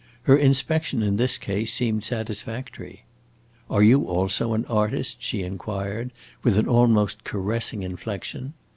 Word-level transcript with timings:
Her 0.23 0.35
inspection 0.35 1.03
in 1.03 1.17
this 1.17 1.37
case 1.37 1.71
seemed 1.71 2.03
satisfactory. 2.03 3.03
"Are 3.69 3.83
you 3.83 4.05
also 4.05 4.53
an 4.55 4.65
artist?" 4.65 5.21
she 5.21 5.43
inquired 5.43 6.09
with 6.41 6.57
an 6.57 6.67
almost 6.67 7.23
caressing 7.23 7.83
inflection. 7.83 8.53